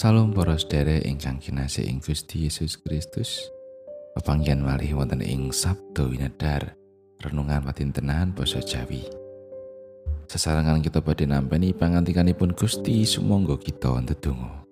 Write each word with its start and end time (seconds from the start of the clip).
Salam 0.00 0.32
para 0.32 0.56
sedherek 0.56 1.04
ingkang 1.04 1.36
kinasih 1.36 1.84
ing 1.84 2.00
Gusti 2.00 2.48
Yesus 2.48 2.80
Kristus. 2.80 3.36
Pepanggihan 4.16 4.64
malih 4.64 4.96
wonten 4.96 5.20
ing 5.20 5.52
Sabdo 5.52 6.08
Winedar, 6.08 6.72
renungan 7.20 7.60
patintenan 7.60 8.32
basa 8.32 8.64
Jawi. 8.64 9.04
Sesarengan 10.24 10.80
kita 10.80 11.04
badhe 11.04 11.28
nampi 11.28 11.76
pangantikanipun 11.76 12.56
Gusti 12.56 13.04
sumangga 13.04 13.60
kita 13.60 14.00
ndedonga. 14.00 14.64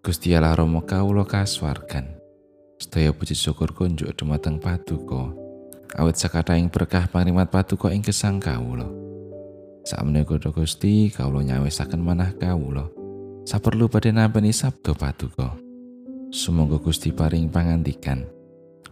Gusti 0.00 0.32
Allah 0.32 0.56
Rama 0.56 0.80
kawula 0.80 1.28
kasuwargan. 1.28 2.08
Sedaya 2.80 3.12
puji 3.12 3.36
syukur 3.36 3.76
kunjuk 3.76 4.16
dumateng 4.16 4.56
Paduka. 4.64 5.28
Awit 6.00 6.16
sakathahing 6.16 6.72
berkah 6.72 7.04
pangrimat 7.04 7.52
Paduka 7.52 7.92
ing 7.92 8.00
gesang 8.00 8.40
kawula. 8.40 8.88
Sakmenika 9.84 10.40
Gusti 10.48 11.12
kawula 11.12 11.44
nyawisaken 11.44 12.00
manah 12.00 12.32
kawula. 12.40 12.99
Saperlu 13.44 13.88
badhe 13.88 14.12
nampi 14.12 14.52
sabda 14.52 14.92
paduka. 14.92 15.56
Sumangga 16.30 16.78
Gusti 16.78 17.10
paring 17.10 17.50
pangandikan. 17.50 18.22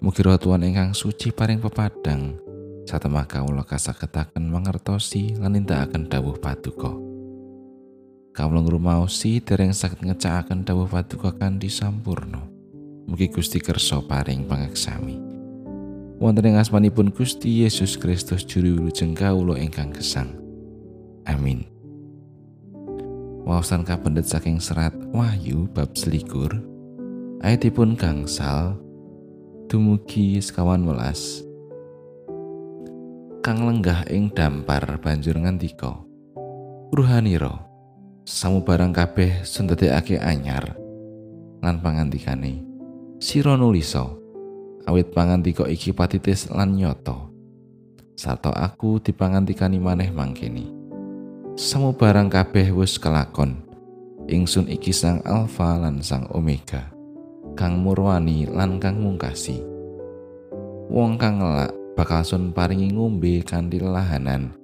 Mugi 0.02 0.26
roh 0.26 0.38
Tuhan 0.38 0.66
ingkang 0.66 0.90
suci 0.94 1.30
paring 1.30 1.62
pepadang. 1.62 2.34
Satemah 2.82 3.28
kawula 3.30 3.62
kasagetaken 3.62 4.48
mangertosi 4.48 5.36
lan 5.38 5.54
nindakaken 5.54 6.10
dawuh 6.10 6.34
paduka. 6.40 6.90
Kawula 8.34 8.62
ngrumaosi 8.64 9.42
dereng 9.42 9.70
saged 9.70 10.02
ngecakaken 10.02 10.66
dawuh 10.66 10.90
paduka 10.90 11.30
kanthi 11.34 11.70
sampurna. 11.70 12.42
Mugi 13.06 13.30
Gusti 13.30 13.62
kersa 13.62 14.02
paring 14.02 14.50
pangeksami. 14.50 15.16
Wonten 16.18 16.50
ing 16.50 16.56
asmanipun 16.58 17.14
Gusti 17.14 17.62
Yesus 17.62 17.94
Kristus 17.94 18.42
juru 18.42 18.82
wilujeng 18.82 19.14
kawula 19.14 19.54
ingkang 19.54 19.94
gesang. 19.94 20.34
Amin. 21.22 21.77
Wawasan 23.48 23.80
kapendet 23.80 24.28
saking 24.28 24.60
serat 24.60 24.92
Wahyu 25.08 25.64
bab 25.72 25.96
selikur. 25.96 26.52
Ayatipun 27.40 27.96
gangsal. 27.96 28.76
Dumugi 29.72 30.36
sekawan 30.36 30.84
welas. 30.84 31.40
Kang 33.40 33.64
lenggah 33.64 34.04
ing 34.12 34.28
dampar 34.28 35.00
banjur 35.00 35.40
ngandika 35.40 36.04
ruhaniro 36.92 37.64
samu 38.28 38.60
barang 38.60 38.92
kabeh 38.92 39.40
sundadekake 39.44 40.20
anyar. 40.20 40.76
Lan 41.64 41.80
pangandikane 41.80 42.68
sira 43.18 43.58
nulisa 43.58 44.06
awit 44.86 45.10
pangandika 45.10 45.66
iki 45.66 45.90
patitis 45.90 46.46
lan 46.54 46.78
nyoto 46.78 47.34
sarta 48.14 48.54
aku 48.54 49.02
dipangantikani 49.02 49.82
maneh 49.82 50.14
mangkene 50.14 50.77
Samu 51.58 51.90
barang 51.90 52.30
kabeh 52.30 52.70
wis 52.70 53.02
kelakon. 53.02 53.58
Ingsun 54.30 54.70
iki 54.70 54.94
sang 54.94 55.18
Alfa 55.26 55.74
lan 55.74 55.98
sang 56.06 56.30
Omega. 56.30 56.86
Kang 57.58 57.82
murwani 57.82 58.46
lan 58.46 58.78
kang 58.78 59.02
mungkasi. 59.02 59.58
Wong 60.86 61.18
kang 61.18 61.42
ngelak 61.42 61.74
bakal 61.98 62.22
sun 62.22 62.54
paringi 62.54 62.94
ngombe 62.94 63.42
kanthi 63.42 63.82
lahanan 63.82 64.54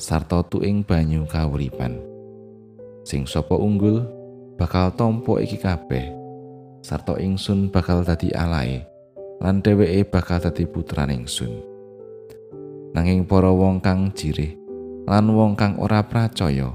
sarta 0.00 0.40
tuing 0.48 0.80
banyu 0.80 1.28
kawuripan. 1.28 2.00
Sing 3.04 3.28
sapa 3.28 3.60
unggul 3.60 4.08
bakal 4.56 4.96
tompo 4.96 5.36
iki 5.36 5.60
kabeh. 5.60 6.08
Sarta 6.80 7.20
ingsun 7.20 7.68
bakal 7.68 8.00
dadi 8.00 8.32
alae 8.32 8.80
lan 9.44 9.60
dheweke 9.60 10.08
bakal 10.08 10.40
dadi 10.40 10.64
putraning 10.64 11.28
ingsun. 11.28 11.52
Nanging 12.96 13.28
para 13.28 13.52
wong 13.52 13.84
kang 13.84 14.08
jirih 14.16 14.59
lan 15.08 15.26
wong 15.32 15.52
kang 15.56 15.78
ora 15.80 16.04
pracaya 16.04 16.74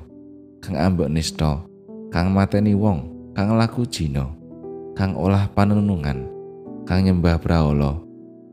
kang 0.64 0.78
ambek 0.78 1.12
nista 1.12 1.62
kang 2.10 2.34
mateni 2.34 2.74
wong 2.74 3.06
kang 3.36 3.54
laku 3.60 3.86
jina 3.86 4.32
kang 4.96 5.14
olah 5.14 5.46
panenungan 5.52 6.26
kang 6.88 7.06
nyembah 7.06 7.38
brahala 7.38 8.02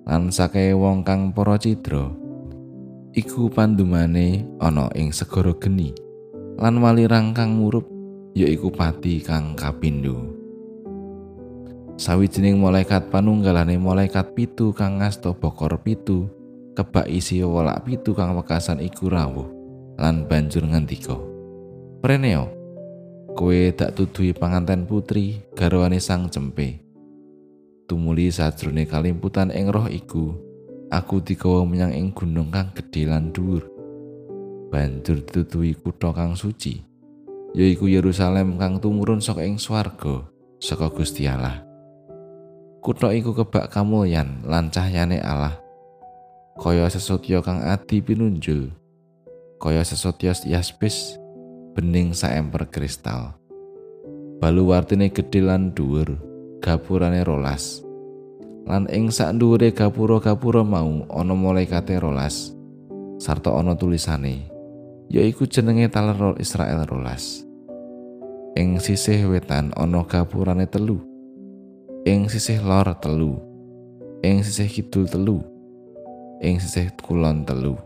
lan 0.05 0.29
sakae 0.29 0.75
wong 0.75 1.07
kang 1.07 1.31
para 1.31 1.55
cidra 1.57 2.11
iku 3.15 3.47
pandumane 3.53 4.45
ana 4.59 4.91
ing 4.99 5.15
segara 5.15 5.55
geni 5.57 5.95
lan 6.59 6.81
walirang 6.83 7.33
kang 7.33 7.55
murup 7.55 7.87
yaiku 8.33 8.73
pati 8.73 9.21
kang 9.21 9.53
kapindho. 9.53 10.33
Sawijining 12.01 12.57
malaikat 12.57 13.13
panunggalane 13.13 13.77
malaikat 13.77 14.33
pitu 14.33 14.73
kang 14.73 14.99
ngasta 14.99 15.37
bokor 15.37 15.77
pitu 15.85 16.27
kebak 16.73 17.05
isi 17.07 17.45
wolak 17.45 17.85
pitu 17.85 18.17
kang 18.17 18.33
wekasan 18.35 18.81
iku 18.81 19.13
rawuh 19.13 19.62
lan 20.03 20.27
banjur 20.27 20.67
ngandika 20.67 21.15
Preneo 22.03 22.51
kowe 23.39 23.71
tak 23.71 23.95
tuduhi 23.95 24.35
panganten 24.35 24.91
putri 24.91 25.39
garwane 25.55 26.03
sang 26.03 26.27
cempe. 26.27 26.83
Tumuli 27.87 28.27
sajrone 28.35 28.91
kalimputan 28.91 29.55
ing 29.55 29.71
roh 29.71 29.87
iku 29.87 30.35
aku 30.91 31.23
digawa 31.23 31.63
menyang 31.63 31.95
ing 31.95 32.11
gunung 32.11 32.51
kang 32.51 32.75
gedhe 32.75 33.07
lan 33.07 33.31
dhuwur. 33.31 33.71
Banjur 34.75 35.23
dituduhi 35.23 35.79
kutha 35.79 36.11
kang 36.11 36.35
suci 36.35 36.83
yaiku 37.55 37.87
Yerusalem 37.87 38.59
kang 38.59 38.83
tumurun 38.83 39.23
saka 39.23 39.47
ing 39.47 39.63
swarga 39.63 40.27
saka 40.59 40.91
Gusti 40.91 41.31
Allah. 41.31 41.63
Kutha 42.83 43.15
iku 43.15 43.31
kebak 43.31 43.71
kamulyan 43.71 44.43
lan 44.43 44.75
cahyane 44.75 45.23
Allah. 45.23 45.55
Kaya 46.59 46.91
sesotya 46.91 47.47
kang 47.47 47.63
adi 47.63 48.03
pinunjul 48.03 48.82
kaya 49.63 49.87
sesotyos 49.87 50.43
yaspis 50.43 51.15
bening 51.79 52.11
saemper 52.19 52.67
kristal. 52.67 53.39
Balu 54.43 54.75
wartine 54.75 55.15
gedhe 55.15 55.39
lan 55.39 55.71
dhuwur, 55.71 56.19
gapurane 56.59 57.23
rolas. 57.23 57.79
Lan 58.67 58.91
ing 58.91 59.15
sak 59.15 59.39
dhuwure 59.39 59.71
gapura-gapura 59.71 60.67
mau 60.67 61.07
ana 61.15 61.35
malaikate 61.39 61.95
rolas. 62.03 62.51
Sarta 63.23 63.55
ana 63.55 63.79
tulisane, 63.79 64.51
yaiku 65.07 65.47
jenenge 65.47 65.87
taler 65.95 66.35
Israel 66.43 66.83
rolas. 66.83 67.47
Ing 68.59 68.83
sisih 68.83 69.31
wetan 69.31 69.71
ana 69.79 70.03
gapurane 70.03 70.67
telu. 70.67 70.99
Ing 72.03 72.27
sisih 72.27 72.59
lor 72.67 72.91
telu. 72.99 73.39
Ing 74.27 74.43
sisih 74.43 74.67
kidul 74.67 75.07
telu. 75.07 75.39
Ing 76.43 76.59
sisih 76.59 76.91
kulon 76.99 77.47
telu. 77.47 77.79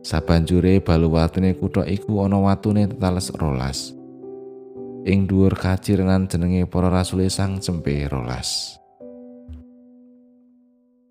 Sabanjure 0.00 0.80
baluwatune 0.80 1.52
kutha 1.52 1.84
iku 1.84 2.24
ana 2.24 2.40
watune 2.40 2.88
tetales 2.88 3.28
rolas. 3.36 3.92
Ing 5.04 5.28
dhuwur 5.28 5.52
kacirenan 5.52 6.24
jenenge 6.24 6.64
para 6.64 6.88
rasul 6.88 7.28
sang 7.28 7.60
cempe 7.60 8.08
rolas. 8.08 8.80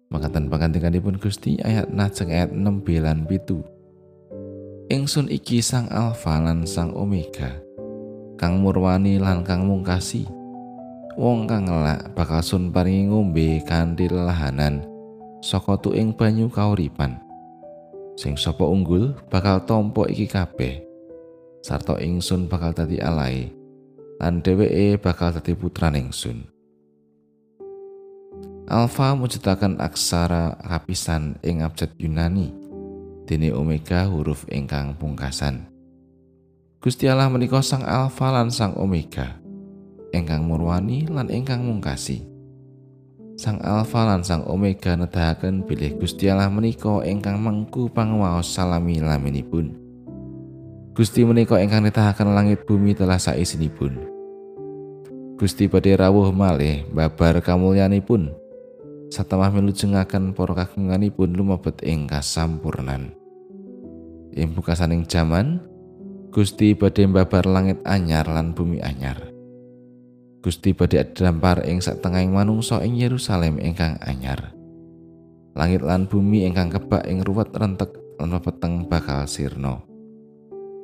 Makaten 0.10 0.50
pangandikanipun 0.50 1.22
Gusti 1.22 1.62
ayat 1.62 1.94
najeng 1.94 2.34
ayat 2.34 2.50
6 2.50 2.82
lan 3.06 3.30
pitu. 3.30 3.62
Ingsun 4.90 5.30
iki 5.30 5.62
sang 5.62 5.86
Alfa 5.94 6.42
lan 6.42 6.66
sang 6.66 6.98
Omega, 6.98 7.62
kang 8.42 8.58
murwani 8.58 9.22
lan 9.22 9.46
kang 9.46 9.70
mungkasi. 9.70 10.26
Wong 11.14 11.46
kang 11.46 11.70
ngelak 11.70 12.18
bakal 12.18 12.42
sun 12.42 12.74
paringi 12.74 13.14
ngombe 13.14 13.62
kanthi 13.70 14.10
lahanan 14.10 14.82
saka 15.46 15.78
tuing 15.78 16.10
banyu 16.18 16.50
kauripan. 16.50 17.29
Sing 18.20 18.36
sapa 18.36 18.68
unggul 18.68 19.16
bakal 19.32 19.64
tompo 19.64 20.04
iki 20.04 20.28
kabeh. 20.28 20.84
Sarta 21.64 21.96
ingsun 22.04 22.52
bakal 22.52 22.76
dadi 22.76 23.00
alae 23.00 23.48
lan 24.20 24.44
dheweke 24.44 25.00
bakal 25.00 25.32
dadi 25.32 25.56
putraning 25.56 26.12
ingsun. 26.12 26.44
Alfa 28.68 29.16
mujudaken 29.16 29.80
aksara 29.80 30.60
kapisan 30.60 31.40
ing 31.42 31.64
abjad 31.64 31.96
Yunani 31.96 32.52
dene 33.24 33.56
omega 33.56 34.04
huruf 34.12 34.44
ingkang 34.52 35.00
pungkasan. 35.00 35.72
Gusti 36.84 37.08
Allah 37.08 37.32
menika 37.32 37.64
sang 37.64 37.88
alfa 37.88 38.36
lan 38.36 38.52
sang 38.52 38.76
omega 38.76 39.40
ingkang 40.12 40.44
murwani 40.44 41.08
lan 41.08 41.32
ingkang 41.32 41.64
mungkasi 41.64 42.29
Sang 43.40 43.56
Alfa 43.64 44.04
lan 44.04 44.20
Sang 44.20 44.44
Omega 44.52 45.00
nedahaken 45.00 45.64
bilih 45.64 45.96
Gusti 45.96 46.28
Allah 46.28 46.52
menika 46.52 47.00
ingkang 47.08 47.40
mengku 47.40 47.88
panguwaos 47.88 48.52
salami 48.52 49.00
laminipun. 49.00 49.80
Gusti 50.92 51.24
menika 51.24 51.56
ingkang 51.56 51.88
nedahaken 51.88 52.36
langit 52.36 52.68
bumi 52.68 52.92
telah 52.92 53.16
saisinipun. 53.16 53.96
Gusti 55.40 55.72
badhe 55.72 55.96
rawuh 55.96 56.36
malih 56.36 56.84
babar 56.92 57.40
kamulyanipun. 57.40 58.36
Satemah 59.08 59.56
milujengaken 59.56 60.36
para 60.36 60.68
kagunganipun 60.68 61.32
lumebet 61.32 61.80
ing 61.88 62.12
kasampurnan. 62.12 63.16
Ing 64.36 64.52
bukasaning 64.52 65.08
jaman, 65.08 65.64
Gusti 66.36 66.76
badhe 66.76 67.08
babar 67.08 67.48
langit 67.48 67.80
anyar 67.88 68.28
lan 68.28 68.52
bumi 68.52 68.84
anyar. 68.84 69.39
Gusti 70.40 70.72
badhe 70.72 71.04
dampar 71.12 71.68
ing 71.68 71.84
satengahing 71.84 72.32
manungsa 72.32 72.80
ing 72.82 72.96
Yerusalem 72.96 73.60
ingkang 73.60 74.00
anyar. 74.00 74.56
Langit 75.58 75.84
lan 75.84 76.08
bumi 76.08 76.48
ingkang 76.48 76.72
kebak 76.72 77.04
ing 77.08 77.24
ruwet 77.24 77.52
rentek 77.52 77.92
lan 78.16 78.36
peteng 78.40 78.88
bakal 78.88 79.28
sirna. 79.28 79.90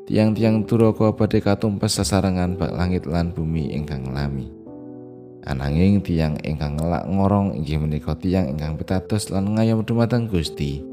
tiang-tiang 0.05 0.69
duraka 0.69 1.09
badhe 1.17 1.41
katumpes 1.41 1.97
sasarengan 1.97 2.61
bak 2.61 2.69
langit 2.77 3.09
lan 3.09 3.33
bumi 3.33 3.73
ingkang 3.73 4.13
lami 4.13 4.53
ananging 5.49 5.97
tiang 6.05 6.37
ingkang 6.45 6.77
ngelak 6.77 7.09
ngorong 7.09 7.57
inggih 7.57 7.81
menika 7.81 8.13
tiang 8.13 8.45
ingkang 8.53 8.77
pitados 8.77 9.33
lan 9.33 9.57
ngayom 9.57 9.81
dumateng 9.81 10.29
Gusti 10.29 10.85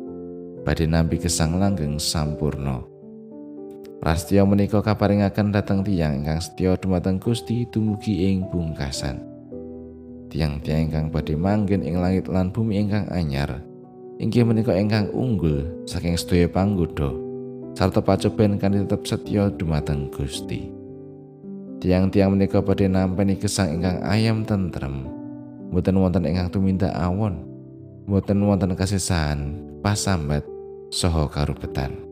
badhe 0.64 0.88
nampi 0.88 1.20
gesang 1.20 1.60
langgeng 1.60 2.00
sampurna 2.00 2.80
Prastya 4.02 4.42
menika 4.42 4.82
kaparingaken 4.82 5.54
dhateng 5.54 5.86
tiang 5.86 6.26
ingkang 6.26 6.42
setya 6.42 6.74
dumateng 6.74 7.22
Gusti 7.22 7.62
dumugi 7.70 8.34
ing 8.34 8.50
pungkasan 8.50 9.22
tiang-tiang 10.26 10.90
ingkang 10.90 11.06
badhe 11.12 11.38
manggen 11.38 11.86
ing 11.86 12.02
langit 12.02 12.26
lan 12.26 12.50
bumi 12.50 12.82
ingkang 12.82 13.06
anyar 13.14 13.62
inggih 14.18 14.42
menika 14.42 14.74
ingkang 14.74 15.06
unggul 15.14 15.86
saking 15.86 16.18
sedaya 16.18 16.50
panggoda 16.50 17.14
sarta 17.72 18.04
pacoben 18.04 18.60
kanthi 18.60 18.84
tetep 18.84 19.02
setya 19.08 19.48
dumateng 19.54 20.12
Gusti. 20.12 20.68
Tiang-tiang 21.82 22.36
menika 22.36 22.62
badhe 22.62 22.86
nampi 22.86 23.34
gesang 23.34 23.80
ingkang 23.80 23.98
ayam 24.06 24.46
tentrem. 24.46 25.08
Mboten 25.72 25.98
wonten 25.98 26.28
ingkang 26.28 26.52
tumindak 26.52 26.92
awon. 26.94 27.42
Mboten 28.06 28.44
wonten 28.44 28.76
kasisahan, 28.76 29.56
pasambat 29.80 30.44
saha 30.92 31.26
karubetan. 31.26 32.11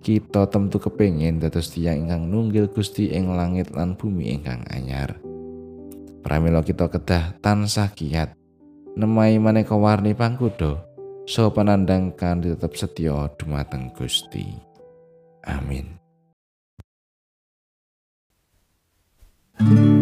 Kita 0.00 0.48
temtu 0.48 0.80
kepingin 0.80 1.44
dados 1.44 1.76
tiang 1.76 2.08
ingkang 2.08 2.32
nunggil 2.32 2.72
Gusti 2.72 3.12
ing 3.12 3.36
langit 3.36 3.68
lan 3.76 4.00
bumi 4.00 4.32
ingkang 4.32 4.64
anyar. 4.72 5.20
Pramila 6.24 6.64
kita 6.64 6.88
kedah 6.88 7.36
tansah 7.44 7.92
kiat 7.92 8.32
nemai 8.96 9.36
maneka 9.36 9.76
warni 9.76 10.16
pangkuda 10.16 10.80
so 11.28 11.52
panandang 11.52 12.16
kan 12.16 12.40
tetap 12.40 12.74
setia 12.74 13.28
dumateng 13.36 13.92
Gusti. 13.92 14.48
Amin. 15.44 16.00
Sumangga 19.60 19.99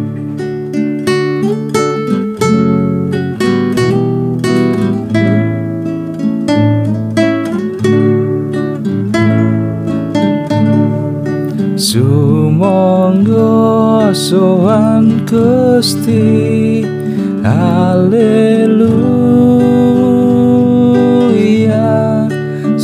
sowan 14.13 15.25
Gusti. 15.25 16.49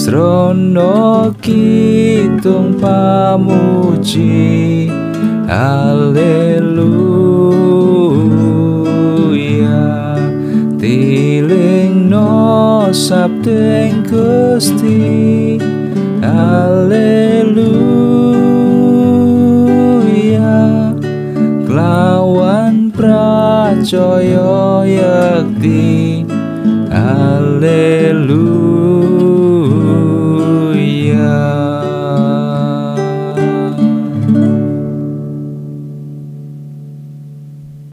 Srono 0.06 1.34
kitung 1.42 2.78
pamuji. 2.78 4.46
Haleluya. 5.50 6.30
Tiling 10.78 12.06
no 12.06 12.94
sabdeng 12.94 14.06
Gusti. 14.06 15.58
Haleluya 16.22 16.86
Klawan 21.76 22.88
pracaya 22.88 24.80
yakti 24.88 26.05